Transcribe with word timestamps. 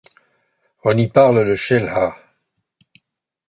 On 0.83 0.97
y 0.97 1.07
parle 1.09 1.41
la 1.43 1.55
Chelha. 1.55 2.15